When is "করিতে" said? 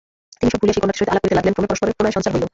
1.23-1.37